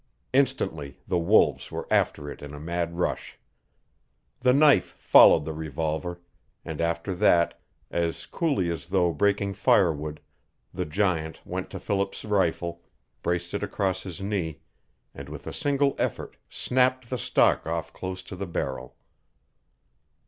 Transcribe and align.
Instantly 0.33 0.97
the 1.07 1.19
wolves 1.19 1.69
were 1.71 1.85
after 1.93 2.27
it 2.27 2.41
in 2.41 2.55
a 2.55 2.59
mad 2.59 2.97
rush. 2.97 3.37
The 4.39 4.51
knife 4.51 4.95
followed 4.97 5.45
the 5.45 5.53
revolver; 5.53 6.19
and 6.65 6.81
after 6.81 7.13
that, 7.13 7.61
as 7.91 8.25
coolly 8.25 8.71
as 8.71 8.87
though 8.87 9.13
breaking 9.13 9.53
firewood, 9.53 10.19
the 10.73 10.85
giant 10.85 11.45
went 11.45 11.69
to 11.69 11.79
Philip's 11.79 12.25
rifle, 12.25 12.81
braced 13.21 13.53
it 13.53 13.61
across 13.61 14.01
his 14.01 14.21
knee, 14.21 14.61
and 15.13 15.29
with 15.29 15.45
a 15.45 15.53
single 15.53 15.95
effort 15.99 16.35
snapped 16.49 17.11
the 17.11 17.17
stock 17.19 17.67
off 17.67 17.93
close 17.93 18.23
to 18.23 18.35
the 18.35 18.47
barrel. 18.47 18.95